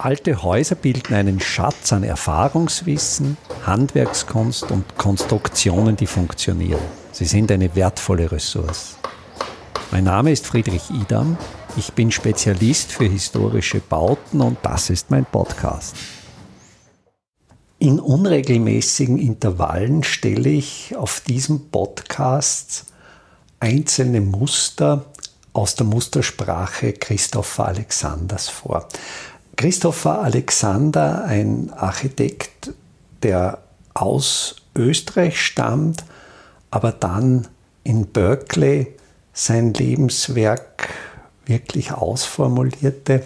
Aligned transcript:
Alte 0.00 0.44
Häuser 0.44 0.76
bilden 0.76 1.12
einen 1.12 1.40
Schatz 1.40 1.92
an 1.92 2.04
Erfahrungswissen, 2.04 3.36
Handwerkskunst 3.66 4.70
und 4.70 4.96
Konstruktionen, 4.96 5.96
die 5.96 6.06
funktionieren. 6.06 6.80
Sie 7.10 7.24
sind 7.24 7.50
eine 7.50 7.74
wertvolle 7.74 8.30
Ressource. 8.30 8.96
Mein 9.90 10.04
Name 10.04 10.30
ist 10.30 10.46
Friedrich 10.46 10.88
Idam. 10.90 11.36
Ich 11.76 11.94
bin 11.94 12.12
Spezialist 12.12 12.92
für 12.92 13.06
historische 13.06 13.80
Bauten 13.80 14.40
und 14.40 14.58
das 14.62 14.88
ist 14.88 15.10
mein 15.10 15.24
Podcast. 15.24 15.96
In 17.80 17.98
unregelmäßigen 17.98 19.18
Intervallen 19.18 20.04
stelle 20.04 20.50
ich 20.50 20.94
auf 20.96 21.22
diesem 21.22 21.70
Podcast 21.70 22.84
einzelne 23.58 24.20
Muster 24.20 25.06
aus 25.52 25.74
der 25.74 25.86
Mustersprache 25.86 26.92
Christopher 26.92 27.66
Alexanders 27.66 28.48
vor. 28.48 28.86
Christopher 29.58 30.22
Alexander, 30.22 31.24
ein 31.24 31.72
Architekt, 31.76 32.72
der 33.24 33.58
aus 33.92 34.54
Österreich 34.76 35.44
stammt, 35.44 36.04
aber 36.70 36.92
dann 36.92 37.48
in 37.82 38.06
Berkeley 38.06 38.94
sein 39.32 39.74
Lebenswerk 39.74 40.90
wirklich 41.44 41.90
ausformulierte. 41.90 43.24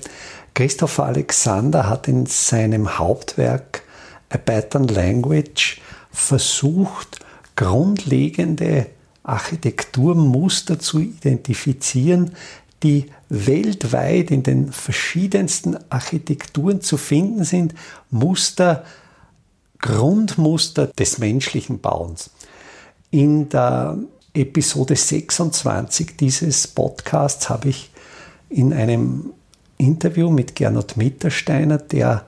Christopher 0.54 1.04
Alexander 1.04 1.86
hat 1.86 2.08
in 2.08 2.24
seinem 2.24 2.98
Hauptwerk 2.98 3.82
A 4.30 4.38
Pattern 4.38 4.88
Language 4.88 5.82
versucht, 6.10 7.20
grundlegende 7.56 8.86
Architekturmuster 9.22 10.78
zu 10.78 10.98
identifizieren, 10.98 12.34
die 12.82 13.06
weltweit 13.28 14.30
in 14.30 14.42
den 14.42 14.72
verschiedensten 14.72 15.78
Architekturen 15.90 16.80
zu 16.80 16.96
finden 16.96 17.44
sind, 17.44 17.74
Muster, 18.10 18.84
Grundmuster 19.78 20.88
des 20.88 21.18
menschlichen 21.18 21.80
Bauens. 21.80 22.30
In 23.10 23.48
der 23.48 23.98
Episode 24.34 24.96
26 24.96 26.16
dieses 26.16 26.66
Podcasts 26.66 27.50
habe 27.50 27.68
ich 27.68 27.90
in 28.48 28.72
einem 28.72 29.32
Interview 29.76 30.30
mit 30.30 30.54
Gernot 30.54 30.96
Mittersteiner, 30.96 31.78
der 31.78 32.24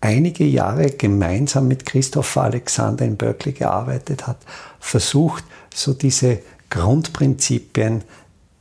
einige 0.00 0.44
Jahre 0.44 0.90
gemeinsam 0.90 1.68
mit 1.68 1.86
Christopher 1.86 2.42
Alexander 2.42 3.04
in 3.04 3.16
Berkeley 3.16 3.52
gearbeitet 3.52 4.26
hat, 4.26 4.38
versucht, 4.78 5.44
so 5.74 5.92
diese 5.94 6.40
Grundprinzipien 6.70 8.02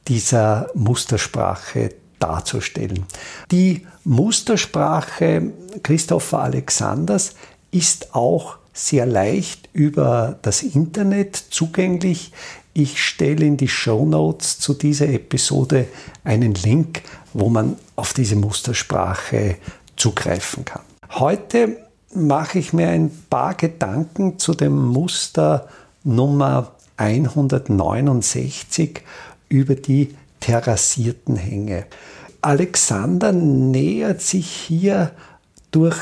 dieser 0.07 0.69
Mustersprache 0.73 1.93
darzustellen. 2.19 3.05
Die 3.51 3.85
Mustersprache 4.03 5.53
Christopher 5.83 6.39
Alexanders 6.39 7.35
ist 7.71 8.15
auch 8.15 8.57
sehr 8.73 9.05
leicht 9.05 9.69
über 9.73 10.37
das 10.41 10.63
Internet 10.63 11.35
zugänglich. 11.35 12.31
Ich 12.73 13.03
stelle 13.03 13.45
in 13.45 13.57
die 13.57 13.67
Show 13.67 14.05
Notes 14.05 14.59
zu 14.59 14.73
dieser 14.73 15.09
Episode 15.09 15.87
einen 16.23 16.53
Link, 16.53 17.01
wo 17.33 17.49
man 17.49 17.75
auf 17.95 18.13
diese 18.13 18.35
Mustersprache 18.35 19.57
zugreifen 19.95 20.63
kann. 20.63 20.83
Heute 21.13 21.77
mache 22.13 22.59
ich 22.59 22.73
mir 22.73 22.89
ein 22.89 23.11
paar 23.29 23.55
Gedanken 23.55 24.37
zu 24.37 24.53
dem 24.53 24.77
Muster 24.77 25.67
Nummer 26.03 26.73
169 26.97 29.01
über 29.49 29.75
die 29.75 30.15
terrassierten 30.39 31.35
Hänge. 31.35 31.85
Alexander 32.41 33.31
nähert 33.31 34.21
sich 34.21 34.49
hier 34.49 35.11
durch 35.71 35.97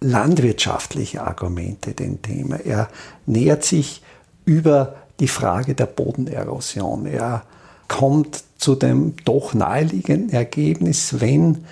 landwirtschaftliche 0.00 1.22
Argumente 1.22 1.92
dem 1.92 2.22
Thema. 2.22 2.56
Er 2.56 2.88
nähert 3.26 3.64
sich 3.64 4.02
über 4.44 4.96
die 5.20 5.28
Frage 5.28 5.74
der 5.74 5.86
Bodenerosion. 5.86 7.06
Er 7.06 7.44
kommt 7.88 8.44
zu 8.58 8.74
dem 8.74 9.14
doch 9.24 9.54
naheliegenden 9.54 10.30
Ergebnis, 10.30 11.20
wenn 11.20 11.64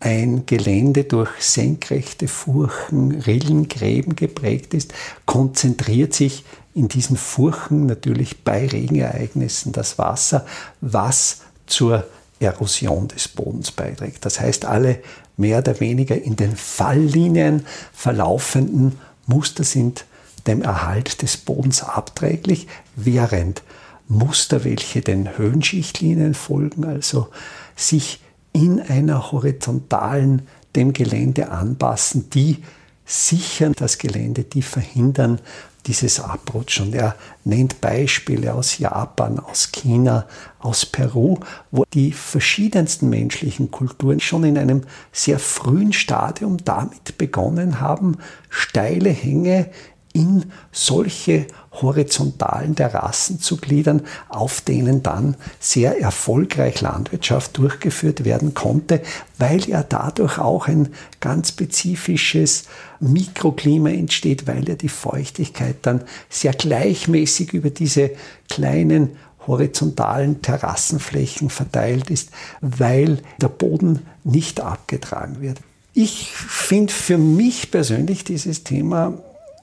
ein 0.00 0.46
Gelände 0.46 1.04
durch 1.04 1.30
senkrechte 1.40 2.26
Furchen, 2.26 3.20
Rillen, 3.20 3.68
Gräben 3.68 4.16
geprägt 4.16 4.72
ist, 4.72 4.94
konzentriert 5.26 6.14
sich 6.14 6.44
in 6.74 6.88
diesen 6.88 7.16
Furchen 7.16 7.86
natürlich 7.86 8.44
bei 8.44 8.66
Regenereignissen 8.66 9.72
das 9.72 9.98
Wasser, 9.98 10.46
was 10.80 11.40
zur 11.66 12.04
Erosion 12.38 13.08
des 13.08 13.28
Bodens 13.28 13.70
beiträgt. 13.70 14.24
Das 14.24 14.40
heißt, 14.40 14.64
alle 14.64 15.00
mehr 15.36 15.58
oder 15.58 15.80
weniger 15.80 16.20
in 16.20 16.36
den 16.36 16.56
Falllinien 16.56 17.66
verlaufenden 17.92 18.98
Muster 19.26 19.64
sind 19.64 20.04
dem 20.46 20.62
Erhalt 20.62 21.22
des 21.22 21.36
Bodens 21.36 21.82
abträglich, 21.82 22.66
während 22.96 23.62
Muster, 24.08 24.64
welche 24.64 25.02
den 25.02 25.38
Höhenschichtlinien 25.38 26.34
folgen, 26.34 26.84
also 26.84 27.28
sich 27.76 28.20
in 28.52 28.80
einer 28.80 29.32
horizontalen 29.32 30.48
dem 30.74 30.92
Gelände 30.92 31.50
anpassen, 31.50 32.30
die 32.30 32.62
sichern 33.04 33.72
das 33.76 33.98
Gelände, 33.98 34.44
die 34.44 34.62
verhindern 34.62 35.40
dieses 35.90 36.20
Abrutschen. 36.20 36.92
Er 36.92 37.16
nennt 37.42 37.80
Beispiele 37.80 38.54
aus 38.54 38.78
Japan, 38.78 39.40
aus 39.40 39.72
China, 39.72 40.26
aus 40.60 40.86
Peru, 40.86 41.38
wo 41.72 41.84
die 41.92 42.12
verschiedensten 42.12 43.08
menschlichen 43.08 43.72
Kulturen 43.72 44.20
schon 44.20 44.44
in 44.44 44.56
einem 44.56 44.82
sehr 45.10 45.40
frühen 45.40 45.92
Stadium 45.92 46.58
damit 46.64 47.18
begonnen 47.18 47.80
haben, 47.80 48.18
steile 48.50 49.10
Hänge 49.10 49.68
in 50.12 50.46
solche 50.72 51.46
horizontalen 51.72 52.74
Terrassen 52.74 53.40
zu 53.40 53.56
gliedern, 53.56 54.02
auf 54.28 54.60
denen 54.60 55.02
dann 55.02 55.36
sehr 55.60 56.00
erfolgreich 56.00 56.80
Landwirtschaft 56.80 57.56
durchgeführt 57.56 58.24
werden 58.24 58.54
konnte, 58.54 59.02
weil 59.38 59.60
ja 59.68 59.84
dadurch 59.84 60.38
auch 60.38 60.66
ein 60.66 60.88
ganz 61.20 61.50
spezifisches 61.50 62.64
Mikroklima 62.98 63.90
entsteht, 63.90 64.46
weil 64.48 64.68
ja 64.68 64.74
die 64.74 64.88
Feuchtigkeit 64.88 65.76
dann 65.82 66.02
sehr 66.28 66.52
gleichmäßig 66.52 67.52
über 67.52 67.70
diese 67.70 68.10
kleinen 68.48 69.16
horizontalen 69.46 70.42
Terrassenflächen 70.42 71.50
verteilt 71.50 72.10
ist, 72.10 72.30
weil 72.60 73.18
der 73.40 73.48
Boden 73.48 74.06
nicht 74.24 74.60
abgetragen 74.60 75.40
wird. 75.40 75.58
Ich 75.94 76.30
finde 76.32 76.92
für 76.92 77.18
mich 77.18 77.70
persönlich 77.70 78.24
dieses 78.24 78.64
Thema 78.64 79.18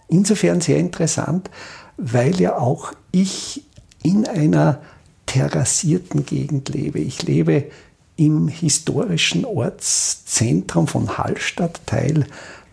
insofern 0.08 0.62
sehr 0.62 0.78
interessant, 0.78 1.50
weil 1.98 2.40
ja 2.40 2.58
auch 2.58 2.94
ich 3.12 3.64
in 4.04 4.26
einer 4.28 4.82
terrassierten 5.26 6.26
Gegend 6.26 6.70
lebe. 6.70 7.00
Ich 7.00 7.24
lebe 7.24 7.66
im 8.16 8.48
historischen 8.48 9.46
Ortszentrum 9.46 10.88
von 10.88 11.18
Hallstatt, 11.18 11.82
Teil 11.86 12.26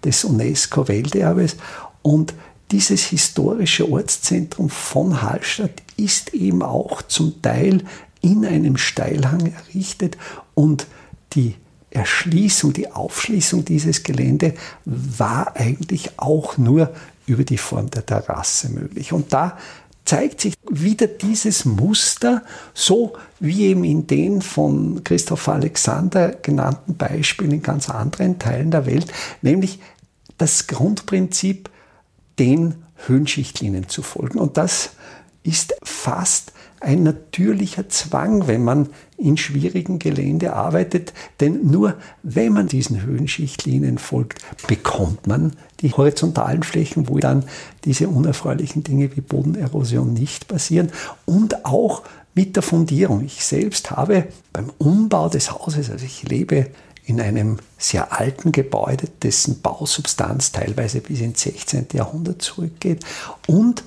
des 0.04 0.24
UNESCO-Welterbes. 0.24 1.56
Und 2.02 2.34
dieses 2.70 3.04
historische 3.04 3.90
Ortszentrum 3.90 4.70
von 4.70 5.22
Hallstatt 5.22 5.82
ist 5.96 6.34
eben 6.34 6.62
auch 6.62 7.02
zum 7.02 7.40
Teil 7.42 7.84
in 8.20 8.46
einem 8.46 8.78
Steilhang 8.78 9.52
errichtet 9.52 10.16
und 10.54 10.86
die 11.34 11.56
Erschließung, 11.90 12.72
die 12.72 12.90
Aufschließung 12.90 13.64
dieses 13.64 14.02
Gelände 14.02 14.54
war 14.84 15.56
eigentlich 15.56 16.18
auch 16.18 16.58
nur 16.58 16.92
über 17.26 17.44
die 17.44 17.58
Form 17.58 17.90
der 17.90 18.04
Terrasse 18.04 18.68
möglich. 18.68 19.12
Und 19.12 19.32
da 19.32 19.58
zeigt 20.04 20.40
sich 20.42 20.54
wieder 20.68 21.06
dieses 21.06 21.64
Muster, 21.64 22.42
so 22.74 23.14
wie 23.40 23.62
eben 23.62 23.84
in 23.84 24.06
den 24.06 24.42
von 24.42 25.02
Christoph 25.02 25.48
Alexander 25.48 26.30
genannten 26.30 26.96
Beispielen 26.96 27.52
in 27.52 27.62
ganz 27.62 27.88
anderen 27.88 28.38
Teilen 28.38 28.70
der 28.70 28.86
Welt, 28.86 29.06
nämlich 29.40 29.80
das 30.36 30.66
Grundprinzip, 30.66 31.70
den 32.38 32.84
Höhenschichtlinien 33.06 33.88
zu 33.88 34.02
folgen. 34.02 34.38
Und 34.38 34.56
das 34.56 34.90
ist 35.44 35.74
fast 35.82 36.52
ein 36.80 37.02
natürlicher 37.02 37.88
Zwang, 37.88 38.46
wenn 38.46 38.62
man 38.62 38.88
in 39.16 39.36
schwierigen 39.36 39.98
Gelände 39.98 40.52
arbeitet. 40.52 41.14
Denn 41.40 41.70
nur 41.70 41.94
wenn 42.22 42.52
man 42.52 42.66
diesen 42.66 43.02
Höhenschichtlinien 43.02 43.98
folgt, 43.98 44.40
bekommt 44.66 45.26
man 45.26 45.52
die 45.80 45.92
horizontalen 45.92 46.62
Flächen, 46.62 47.08
wo 47.08 47.18
dann 47.18 47.44
diese 47.84 48.08
unerfreulichen 48.08 48.84
Dinge 48.84 49.16
wie 49.16 49.22
Bodenerosion 49.22 50.12
nicht 50.12 50.48
passieren. 50.48 50.90
Und 51.24 51.64
auch 51.64 52.02
mit 52.34 52.56
der 52.56 52.62
Fundierung. 52.62 53.24
Ich 53.24 53.44
selbst 53.44 53.90
habe 53.90 54.26
beim 54.52 54.70
Umbau 54.78 55.28
des 55.28 55.52
Hauses, 55.52 55.90
also 55.90 56.04
ich 56.04 56.28
lebe 56.28 56.66
in 57.06 57.20
einem 57.20 57.58
sehr 57.78 58.18
alten 58.18 58.50
Gebäude, 58.50 59.08
dessen 59.22 59.60
Bausubstanz 59.60 60.52
teilweise 60.52 61.00
bis 61.00 61.20
ins 61.20 61.42
16. 61.42 61.88
Jahrhundert 61.92 62.42
zurückgeht 62.42 63.04
und 63.46 63.84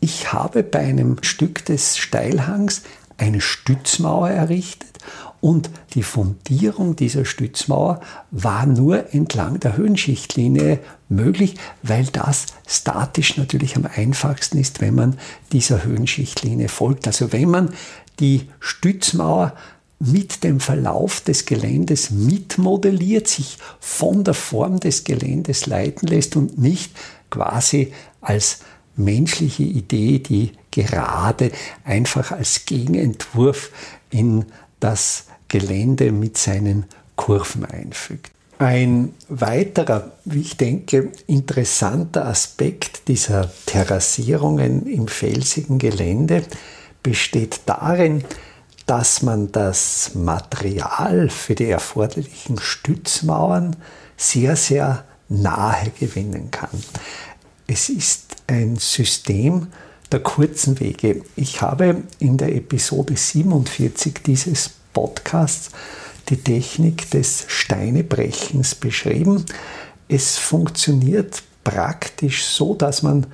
ich 0.00 0.32
habe 0.32 0.62
bei 0.62 0.80
einem 0.80 1.22
Stück 1.22 1.64
des 1.64 1.96
Steilhangs 1.96 2.82
eine 3.16 3.40
Stützmauer 3.40 4.30
errichtet 4.30 4.98
Und 5.40 5.70
die 5.94 6.02
Fundierung 6.02 6.96
dieser 6.96 7.24
Stützmauer 7.24 8.00
war 8.30 8.66
nur 8.66 9.14
entlang 9.14 9.60
der 9.60 9.76
Höhenschichtlinie 9.76 10.80
möglich, 11.08 11.54
weil 11.82 12.06
das 12.06 12.46
statisch 12.66 13.36
natürlich 13.36 13.76
am 13.76 13.86
einfachsten 13.86 14.58
ist, 14.58 14.80
wenn 14.80 14.96
man 14.96 15.18
dieser 15.52 15.84
Höhenschichtlinie 15.84 16.68
folgt. 16.68 17.06
Also 17.06 17.32
wenn 17.32 17.50
man 17.50 17.72
die 18.18 18.48
Stützmauer 18.58 19.54
mit 20.00 20.42
dem 20.44 20.60
Verlauf 20.60 21.20
des 21.20 21.44
Geländes 21.44 22.10
mitmodelliert, 22.10 23.28
sich 23.28 23.58
von 23.80 24.24
der 24.24 24.34
Form 24.34 24.80
des 24.80 25.04
Geländes 25.04 25.66
leiten 25.66 26.08
lässt 26.08 26.36
und 26.36 26.58
nicht 26.58 26.92
quasi 27.30 27.92
als 28.20 28.60
menschliche 28.98 29.62
Idee, 29.62 30.18
die 30.18 30.52
gerade 30.70 31.50
einfach 31.84 32.32
als 32.32 32.66
Gegenentwurf 32.66 33.70
in 34.10 34.44
das 34.80 35.24
Gelände 35.48 36.12
mit 36.12 36.36
seinen 36.36 36.84
Kurven 37.16 37.64
einfügt. 37.64 38.30
Ein 38.58 39.14
weiterer, 39.28 40.10
wie 40.24 40.40
ich 40.40 40.56
denke, 40.56 41.12
interessanter 41.28 42.26
Aspekt 42.26 43.06
dieser 43.06 43.50
Terrassierungen 43.66 44.86
im 44.86 45.06
felsigen 45.06 45.78
Gelände 45.78 46.42
besteht 47.02 47.60
darin, 47.66 48.24
dass 48.86 49.22
man 49.22 49.52
das 49.52 50.12
Material 50.14 51.28
für 51.28 51.54
die 51.54 51.70
erforderlichen 51.70 52.58
Stützmauern 52.58 53.76
sehr, 54.16 54.56
sehr 54.56 55.04
nahe 55.28 55.92
gewinnen 56.00 56.50
kann. 56.50 56.70
Es 57.66 57.90
ist 57.90 58.27
ein 58.48 58.76
System 58.76 59.68
der 60.10 60.20
kurzen 60.20 60.80
Wege. 60.80 61.22
Ich 61.36 61.62
habe 61.62 62.02
in 62.18 62.36
der 62.36 62.54
Episode 62.54 63.16
47 63.16 64.14
dieses 64.24 64.70
Podcasts 64.92 65.70
die 66.28 66.38
Technik 66.38 67.10
des 67.10 67.44
Steinebrechens 67.46 68.74
beschrieben. 68.74 69.44
Es 70.08 70.38
funktioniert 70.38 71.42
praktisch 71.62 72.44
so, 72.44 72.74
dass 72.74 73.02
man 73.02 73.26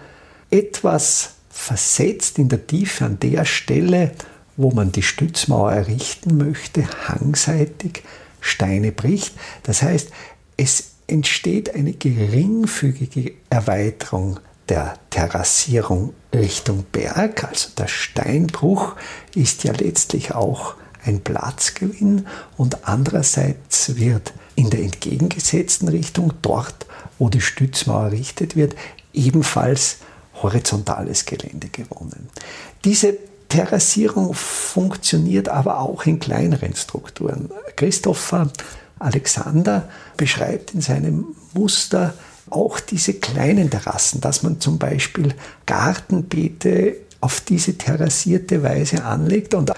etwas 0.51 1.35
versetzt 1.49 2.39
in 2.39 2.49
der 2.49 2.67
Tiefe 2.67 3.05
an 3.05 3.19
der 3.21 3.45
Stelle, 3.45 4.13
wo 4.57 4.73
man 4.73 4.93
die 4.93 5.03
Stützmauer 5.03 5.73
errichten 5.73 6.37
möchte, 6.37 6.87
hangseitig 7.09 8.03
Steine 8.41 8.93
bricht. 8.93 9.35
Das 9.63 9.83
heißt, 9.83 10.11
es 10.57 10.91
entsteht 11.07 11.75
eine 11.75 11.93
geringfügige 11.93 13.33
Erweiterung 13.51 14.41
der 14.69 14.99
Terrassierung 15.11 16.15
Richtung 16.33 16.85
Berg. 16.91 17.45
Also 17.45 17.69
der 17.77 17.89
Steinbruch 17.89 18.95
ist 19.35 19.65
ja 19.65 19.73
letztlich 19.73 20.35
auch 20.35 20.75
ein 21.05 21.21
Platzgewinn 21.21 22.27
und 22.57 22.89
andererseits 22.89 23.97
wird 23.97 24.33
in 24.57 24.71
der 24.71 24.81
entgegengesetzten 24.81 25.89
Richtung, 25.89 26.33
dort 26.43 26.87
wo 27.19 27.29
die 27.29 27.41
Stützmauer 27.41 28.07
errichtet 28.07 28.57
wird, 28.57 28.75
ebenfalls 29.13 29.99
horizontales 30.43 31.27
Gelände 31.27 31.69
gewonnen. 31.69 32.29
Diese 32.85 33.17
Terrassierung 33.49 34.35
funktioniert 34.35 35.49
aber 35.49 35.81
auch 35.81 36.07
in 36.07 36.19
kleineren 36.19 36.75
Strukturen. 36.75 37.51
Christopher 37.77 38.51
Alexander 38.99 39.89
beschreibt 40.17 40.75
in 40.75 40.81
seinem 40.81 41.27
Muster 41.53 42.15
auch 42.55 42.81
diese 42.81 43.15
kleinen 43.15 43.71
Terrassen, 43.71 44.21
dass 44.21 44.43
man 44.43 44.61
zum 44.61 44.79
Beispiel 44.79 45.35
Gartenbeete 45.67 46.97
auf 47.21 47.41
diese 47.41 47.77
terrassierte 47.77 48.63
Weise 48.63 49.05
anlegt 49.05 49.55
und 49.55 49.73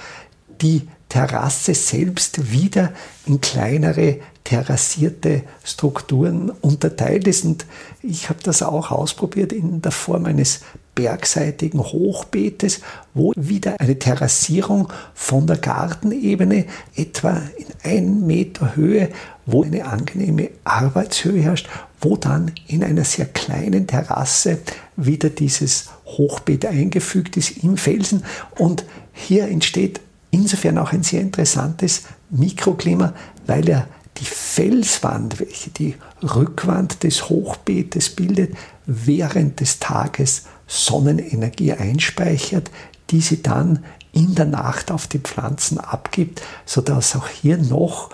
die 0.61 0.88
Terrasse 1.08 1.75
selbst 1.75 2.50
wieder 2.50 2.93
in 3.26 3.40
kleinere 3.40 4.19
terrassierte 4.43 5.43
Strukturen 5.64 6.50
unterteilt 6.50 7.26
ist. 7.26 7.44
Und 7.44 7.67
ich 8.02 8.28
habe 8.28 8.40
das 8.43 8.62
auch 8.62 8.90
ausprobiert 8.90 9.52
in 9.52 9.82
der 9.82 9.93
Form 9.93 10.25
eines 10.26 10.61
bergseitigen 10.94 11.81
Hochbeetes, 11.81 12.81
wo 13.14 13.32
wieder 13.37 13.78
eine 13.81 13.99
Terrassierung 13.99 14.93
von 15.14 15.46
der 15.46 15.58
Gartenebene 15.58 16.67
etwa 16.96 17.40
in 17.56 17.67
einem 17.90 18.26
Meter 18.26 18.75
Höhe, 18.75 19.11
wo 19.47 19.63
eine 19.63 19.87
angenehme 19.87 20.51
Arbeitshöhe 20.65 21.41
herrscht, 21.41 21.69
wo 22.01 22.17
dann 22.17 22.53
in 22.67 22.83
einer 22.85 23.05
sehr 23.05 23.27
kleinen 23.27 23.87
Terrasse 23.87 24.59
wieder 24.97 25.31
dieses 25.31 25.91
Hochbeet 26.05 26.67
eingefügt 26.67 27.37
ist 27.37 27.63
im 27.63 27.77
Felsen. 27.77 28.25
Und 28.59 28.85
hier 29.13 29.49
entsteht 29.49 30.01
insofern 30.31 30.79
auch 30.79 30.93
ein 30.93 31.05
sehr 31.05 31.21
interessantes 31.21 32.03
Mikroklima, 32.31 33.15
weil 33.47 33.69
er 33.69 33.87
die 34.19 34.25
Felswand, 34.25 35.41
welche 35.41 35.71
die 35.71 35.95
Rückwand 36.23 37.03
des 37.03 37.29
Hochbeetes 37.29 38.11
bildet, 38.11 38.55
während 38.87 39.61
des 39.61 39.79
Tages 39.79 40.45
Sonnenenergie 40.67 41.73
einspeichert, 41.73 42.71
die 43.11 43.21
sie 43.21 43.43
dann 43.43 43.85
in 44.13 44.35
der 44.35 44.47
Nacht 44.47 44.91
auf 44.91 45.07
die 45.07 45.19
Pflanzen 45.19 45.79
abgibt, 45.79 46.43
sodass 46.65 47.15
auch 47.15 47.29
hier 47.29 47.59
noch 47.59 48.11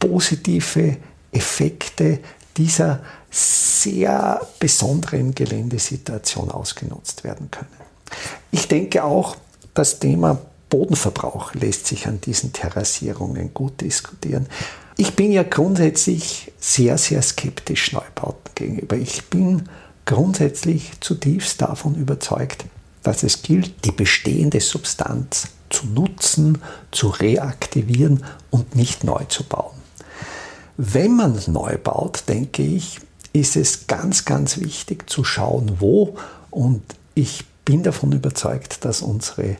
positive 0.00 0.96
Effekte 1.30 2.18
dieser 2.56 3.00
sehr 3.30 4.40
besonderen 4.58 5.34
Geländesituation 5.34 6.50
ausgenutzt 6.50 7.22
werden 7.22 7.50
können. 7.50 7.70
Ich 8.50 8.66
denke 8.66 9.04
auch, 9.04 9.36
das 9.72 10.00
Thema 10.00 10.40
Bodenverbrauch 10.68 11.54
lässt 11.54 11.86
sich 11.86 12.06
an 12.06 12.20
diesen 12.20 12.52
Terrassierungen 12.52 13.54
gut 13.54 13.80
diskutieren. 13.80 14.46
Ich 14.96 15.14
bin 15.14 15.32
ja 15.32 15.42
grundsätzlich 15.44 16.52
sehr, 16.58 16.98
sehr 16.98 17.22
skeptisch 17.22 17.92
Neubauten 17.92 18.54
gegenüber. 18.54 18.96
Ich 18.96 19.26
bin 19.26 19.68
grundsätzlich 20.04 20.92
zutiefst 21.00 21.62
davon 21.62 21.94
überzeugt, 21.94 22.64
dass 23.02 23.22
es 23.22 23.42
gilt, 23.42 23.84
die 23.84 23.92
bestehende 23.92 24.60
Substanz 24.60 25.48
zu 25.70 25.86
nutzen, 25.86 26.58
zu 26.90 27.08
reaktivieren 27.08 28.24
und 28.50 28.74
nicht 28.74 29.04
neu 29.04 29.24
zu 29.24 29.44
bauen. 29.44 29.79
Wenn 30.82 31.14
man 31.14 31.38
neu 31.48 31.76
baut, 31.76 32.24
denke 32.26 32.62
ich, 32.62 33.00
ist 33.34 33.54
es 33.56 33.86
ganz, 33.86 34.24
ganz 34.24 34.56
wichtig 34.56 35.10
zu 35.10 35.24
schauen, 35.24 35.76
wo. 35.78 36.16
Und 36.48 36.80
ich 37.14 37.44
bin 37.66 37.82
davon 37.82 38.12
überzeugt, 38.12 38.86
dass 38.86 39.02
unsere 39.02 39.58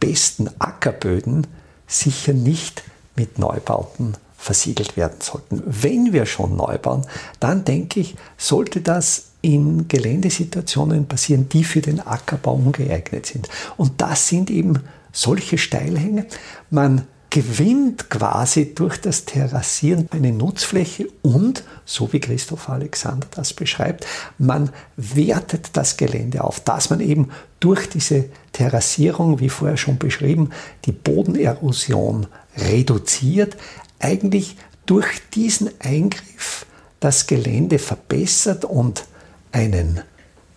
besten 0.00 0.48
Ackerböden 0.58 1.46
sicher 1.86 2.32
nicht 2.32 2.84
mit 3.16 3.38
Neubauten 3.38 4.16
versiegelt 4.38 4.96
werden 4.96 5.20
sollten. 5.20 5.62
Wenn 5.66 6.14
wir 6.14 6.24
schon 6.24 6.56
neu 6.56 6.78
bauen, 6.78 7.06
dann 7.38 7.66
denke 7.66 8.00
ich, 8.00 8.16
sollte 8.38 8.80
das 8.80 9.32
in 9.42 9.88
Geländesituationen 9.88 11.06
passieren, 11.06 11.50
die 11.50 11.64
für 11.64 11.82
den 11.82 12.00
Ackerbau 12.00 12.54
ungeeignet 12.54 13.26
sind. 13.26 13.50
Und 13.76 14.00
das 14.00 14.26
sind 14.26 14.50
eben 14.50 14.82
solche 15.12 15.58
Steilhänge. 15.58 16.24
Man 16.70 17.06
gewinnt 17.32 18.10
quasi 18.10 18.74
durch 18.74 19.00
das 19.00 19.24
Terrassieren 19.24 20.06
eine 20.10 20.32
Nutzfläche 20.32 21.08
und, 21.22 21.64
so 21.86 22.12
wie 22.12 22.20
Christoph 22.20 22.68
Alexander 22.68 23.26
das 23.34 23.54
beschreibt, 23.54 24.06
man 24.36 24.68
wertet 24.98 25.70
das 25.72 25.96
Gelände 25.96 26.44
auf, 26.44 26.60
dass 26.60 26.90
man 26.90 27.00
eben 27.00 27.30
durch 27.58 27.88
diese 27.88 28.26
Terrassierung, 28.52 29.40
wie 29.40 29.48
vorher 29.48 29.78
schon 29.78 29.96
beschrieben, 29.96 30.50
die 30.84 30.92
Bodenerosion 30.92 32.26
reduziert, 32.54 33.56
eigentlich 33.98 34.58
durch 34.84 35.22
diesen 35.34 35.70
Eingriff 35.80 36.66
das 37.00 37.26
Gelände 37.26 37.78
verbessert 37.78 38.66
und 38.66 39.06
einen 39.52 40.02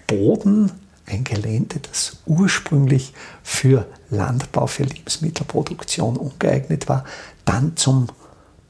Boden, 0.08 0.72
ein 1.06 1.24
Gelände, 1.24 1.80
das 1.80 2.18
ursprünglich 2.26 3.14
für 3.44 3.86
Landbau, 4.10 4.68
für 4.68 4.84
Lebensmittelproduktion 4.84 6.18
ungeeignet 6.18 6.90
war, 6.90 7.06
dann 7.46 7.78
zum 7.78 8.08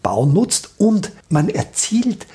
Bau 0.04 0.26
nutzt 0.26 0.72
und 0.78 1.12
man 1.30 1.50
erzielt 1.50 2.28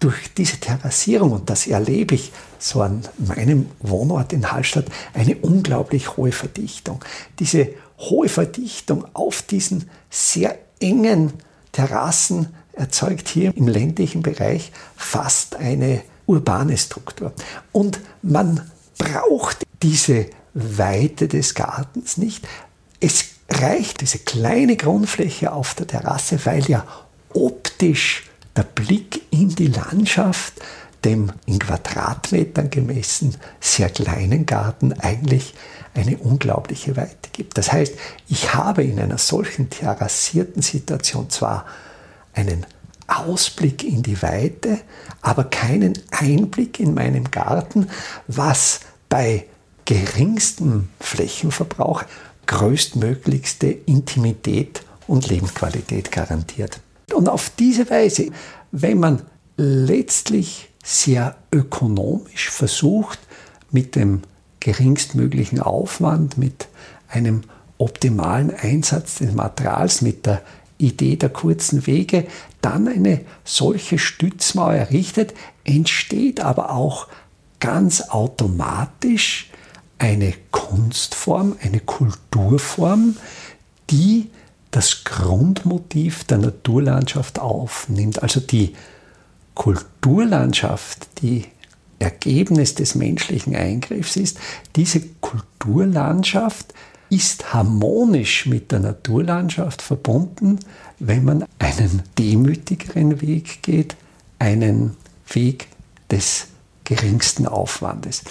durch 0.00 0.34
diese 0.34 0.58
Terrassierung, 0.58 1.32
und 1.32 1.48
das 1.48 1.66
erlebe 1.66 2.14
ich 2.14 2.32
so 2.58 2.82
an 2.82 3.02
meinem 3.18 3.70
Wohnort 3.80 4.32
in 4.32 4.52
Hallstatt, 4.52 4.86
eine 5.14 5.36
unglaublich 5.36 6.16
hohe 6.16 6.32
Verdichtung. 6.32 7.02
Diese 7.38 7.70
hohe 7.98 8.28
Verdichtung 8.28 9.06
auf 9.14 9.42
diesen 9.42 9.88
sehr 10.10 10.58
engen 10.80 11.32
Terrassen 11.72 12.48
erzeugt 12.72 13.28
hier 13.28 13.56
im 13.56 13.68
ländlichen 13.68 14.22
Bereich 14.22 14.72
fast 14.96 15.56
eine 15.56 16.02
urbane 16.26 16.76
Struktur. 16.76 17.32
Und 17.72 18.00
man 18.22 18.60
braucht 19.04 19.64
diese 19.82 20.26
Weite 20.54 21.28
des 21.28 21.54
Gartens 21.54 22.16
nicht. 22.16 22.46
Es 23.00 23.26
reicht 23.50 24.00
diese 24.00 24.18
kleine 24.18 24.76
Grundfläche 24.76 25.52
auf 25.52 25.74
der 25.74 25.86
Terrasse, 25.86 26.38
weil 26.44 26.64
ja 26.66 26.86
optisch 27.32 28.24
der 28.56 28.62
Blick 28.62 29.22
in 29.30 29.50
die 29.50 29.66
Landschaft 29.66 30.54
dem 31.04 31.32
in 31.44 31.58
Quadratmetern 31.58 32.70
gemessen 32.70 33.36
sehr 33.60 33.90
kleinen 33.90 34.46
Garten 34.46 34.94
eigentlich 34.94 35.54
eine 35.94 36.16
unglaubliche 36.16 36.96
Weite 36.96 37.28
gibt. 37.32 37.58
Das 37.58 37.72
heißt, 37.72 37.94
ich 38.28 38.54
habe 38.54 38.84
in 38.84 38.98
einer 38.98 39.18
solchen 39.18 39.68
terrassierten 39.68 40.62
Situation 40.62 41.28
zwar 41.28 41.66
einen 42.32 42.64
Ausblick 43.06 43.84
in 43.84 44.02
die 44.02 44.22
Weite, 44.22 44.80
aber 45.20 45.44
keinen 45.44 45.92
Einblick 46.10 46.80
in 46.80 46.94
meinem 46.94 47.30
Garten, 47.30 47.88
was 48.26 48.80
bei 49.14 49.44
geringstem 49.84 50.88
Flächenverbrauch 50.98 52.02
größtmöglichste 52.46 53.68
Intimität 53.68 54.82
und 55.06 55.28
Lebensqualität 55.28 56.10
garantiert. 56.10 56.80
Und 57.12 57.28
auf 57.28 57.52
diese 57.56 57.88
Weise, 57.90 58.32
wenn 58.72 58.98
man 58.98 59.22
letztlich 59.56 60.68
sehr 60.82 61.36
ökonomisch 61.52 62.50
versucht, 62.50 63.20
mit 63.70 63.94
dem 63.94 64.22
geringstmöglichen 64.58 65.60
Aufwand, 65.60 66.36
mit 66.36 66.66
einem 67.06 67.42
optimalen 67.78 68.50
Einsatz 68.52 69.18
des 69.18 69.32
Materials, 69.32 70.02
mit 70.02 70.26
der 70.26 70.42
Idee 70.76 71.14
der 71.14 71.28
kurzen 71.28 71.86
Wege, 71.86 72.26
dann 72.62 72.88
eine 72.88 73.20
solche 73.44 73.96
Stützmauer 73.96 74.74
errichtet, 74.74 75.34
entsteht 75.62 76.40
aber 76.40 76.72
auch 76.72 77.06
ganz 77.60 78.02
automatisch 78.02 79.50
eine 79.98 80.34
Kunstform, 80.50 81.56
eine 81.62 81.80
Kulturform, 81.80 83.16
die 83.90 84.30
das 84.70 85.04
Grundmotiv 85.04 86.24
der 86.24 86.38
Naturlandschaft 86.38 87.38
aufnimmt. 87.38 88.22
Also 88.22 88.40
die 88.40 88.74
Kulturlandschaft, 89.54 91.22
die 91.22 91.46
Ergebnis 92.00 92.74
des 92.74 92.94
menschlichen 92.94 93.54
Eingriffs 93.54 94.16
ist, 94.16 94.38
diese 94.74 95.00
Kulturlandschaft 95.20 96.74
ist 97.08 97.54
harmonisch 97.54 98.46
mit 98.46 98.72
der 98.72 98.80
Naturlandschaft 98.80 99.80
verbunden, 99.80 100.58
wenn 100.98 101.24
man 101.24 101.44
einen 101.58 102.02
demütigeren 102.18 103.20
Weg 103.20 103.62
geht, 103.62 103.94
einen 104.38 104.96
Weg 105.28 105.68
des 106.10 106.48
geringsten 106.84 107.46
Aufwandes. 107.46 108.22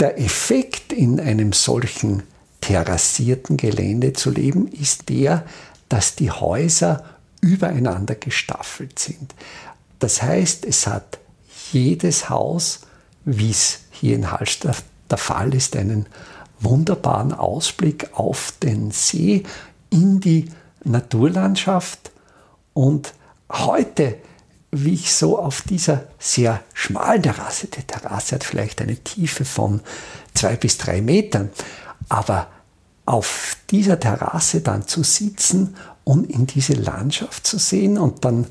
Der 0.00 0.18
Effekt 0.18 0.92
in 0.92 1.20
einem 1.20 1.52
solchen 1.52 2.22
terrassierten 2.60 3.56
Gelände 3.56 4.12
zu 4.12 4.30
leben 4.30 4.68
ist 4.68 5.08
der, 5.08 5.44
dass 5.88 6.16
die 6.16 6.30
Häuser 6.30 7.04
übereinander 7.40 8.14
gestaffelt 8.14 8.98
sind. 8.98 9.34
Das 9.98 10.22
heißt, 10.22 10.64
es 10.64 10.86
hat 10.86 11.18
jedes 11.72 12.28
Haus, 12.30 12.80
wie 13.24 13.50
es 13.50 13.80
hier 13.90 14.16
in 14.16 14.30
Hallstatt 14.30 14.82
der 15.10 15.18
Fall 15.18 15.54
ist, 15.54 15.76
einen 15.76 16.06
wunderbaren 16.60 17.32
Ausblick 17.32 18.10
auf 18.14 18.54
den 18.62 18.90
See, 18.90 19.42
in 19.90 20.20
die 20.20 20.50
Naturlandschaft. 20.82 22.10
Und 22.72 23.14
heute 23.50 24.16
wie 24.76 24.94
ich 24.94 25.14
so 25.14 25.38
auf 25.38 25.62
dieser 25.62 26.08
sehr 26.18 26.60
schmalen 26.72 27.22
Terrasse, 27.22 27.68
die 27.68 27.82
Terrasse 27.82 28.34
hat 28.34 28.42
vielleicht 28.44 28.82
eine 28.82 28.96
Tiefe 28.96 29.44
von 29.44 29.80
zwei 30.34 30.56
bis 30.56 30.78
drei 30.78 31.00
Metern, 31.00 31.50
aber 32.08 32.48
auf 33.06 33.56
dieser 33.70 34.00
Terrasse 34.00 34.60
dann 34.60 34.88
zu 34.88 35.02
sitzen 35.02 35.76
und 36.04 36.30
in 36.30 36.46
diese 36.46 36.74
Landschaft 36.74 37.46
zu 37.46 37.58
sehen 37.58 37.98
und 37.98 38.24
dann 38.24 38.46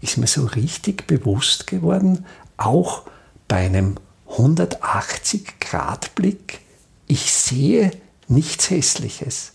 ist 0.00 0.18
mir 0.18 0.26
so 0.26 0.44
richtig 0.44 1.06
bewusst 1.06 1.68
geworden, 1.68 2.26
auch 2.56 3.02
bei 3.48 3.66
einem 3.66 3.96
180-Grad-Blick, 4.28 6.60
ich 7.06 7.30
sehe 7.32 7.90
nichts 8.28 8.70
Hässliches. 8.70 9.52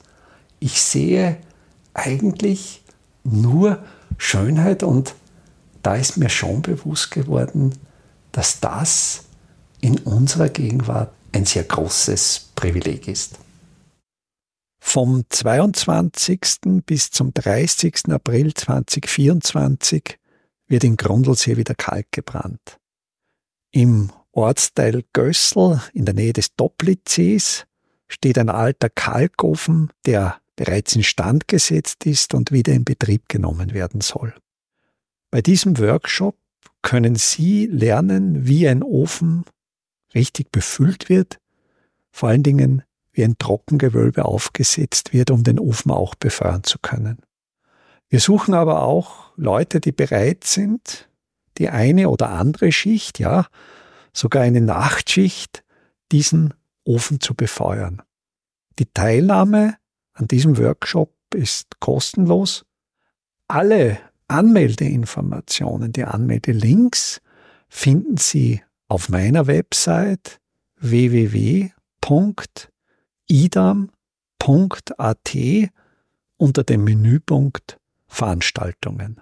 Ich 0.59 0.81
sehe 0.81 1.37
eigentlich 1.93 2.83
nur 3.23 3.79
Schönheit 4.17 4.83
und 4.83 5.15
da 5.83 5.95
ist 5.95 6.17
mir 6.17 6.29
schon 6.29 6.61
bewusst 6.61 7.11
geworden, 7.11 7.73
dass 8.31 8.59
das 8.59 9.25
in 9.81 9.97
unserer 9.99 10.49
Gegenwart 10.49 11.13
ein 11.31 11.45
sehr 11.45 11.63
großes 11.63 12.51
Privileg 12.55 13.07
ist. 13.07 13.37
Vom 14.79 15.25
22. 15.29 16.83
bis 16.85 17.11
zum 17.11 17.33
30. 17.33 18.09
April 18.09 18.53
2024 18.53 20.17
wird 20.67 20.83
in 20.83 20.97
Grundlsee 20.97 21.57
wieder 21.57 21.75
Kalk 21.75 22.11
gebrannt. 22.11 22.77
Im 23.71 24.11
Ortsteil 24.31 25.03
Gössel 25.13 25.81
in 25.93 26.05
der 26.05 26.13
Nähe 26.13 26.33
des 26.33 26.55
Doplitzsees 26.55 27.65
steht 28.07 28.37
ein 28.37 28.49
alter 28.49 28.89
Kalkofen, 28.89 29.91
der 30.05 30.39
bereits 30.55 30.95
instand 30.95 31.47
gesetzt 31.47 32.05
ist 32.05 32.33
und 32.33 32.51
wieder 32.51 32.73
in 32.73 32.85
Betrieb 32.85 33.27
genommen 33.27 33.73
werden 33.73 34.01
soll. 34.01 34.33
Bei 35.29 35.41
diesem 35.41 35.77
Workshop 35.77 36.37
können 36.81 37.15
Sie 37.15 37.65
lernen, 37.65 38.47
wie 38.47 38.67
ein 38.67 38.81
Ofen 38.81 39.43
richtig 40.13 40.51
befüllt 40.51 41.09
wird, 41.09 41.37
vor 42.11 42.29
allen 42.29 42.43
Dingen 42.43 42.83
wie 43.11 43.23
ein 43.23 43.37
Trockengewölbe 43.37 44.25
aufgesetzt 44.25 45.11
wird, 45.11 45.31
um 45.31 45.43
den 45.43 45.59
Ofen 45.59 45.91
auch 45.91 46.15
befeuern 46.15 46.63
zu 46.63 46.79
können. 46.79 47.17
Wir 48.09 48.19
suchen 48.19 48.53
aber 48.53 48.83
auch 48.83 49.33
Leute, 49.35 49.81
die 49.81 49.91
bereit 49.91 50.45
sind, 50.45 51.09
die 51.57 51.69
eine 51.69 52.09
oder 52.09 52.29
andere 52.29 52.71
Schicht, 52.71 53.19
ja, 53.19 53.47
sogar 54.13 54.43
eine 54.43 54.61
Nachtschicht, 54.61 55.63
diesen 56.11 56.53
Ofen 56.85 57.19
zu 57.19 57.35
befeuern. 57.35 58.01
Die 58.79 58.85
Teilnahme 58.85 59.75
an 60.13 60.27
diesem 60.27 60.57
Workshop 60.57 61.13
ist 61.33 61.79
kostenlos. 61.79 62.65
Alle 63.47 63.99
Anmeldeinformationen, 64.27 65.93
die 65.93 66.03
Anmeldelinks 66.03 67.21
finden 67.69 68.17
Sie 68.17 68.61
auf 68.87 69.09
meiner 69.09 69.47
Website 69.47 70.39
www.idam.at 70.79 71.71
unter 76.37 76.63
dem 76.63 76.83
Menüpunkt 76.83 77.79
Veranstaltungen. 78.07 79.21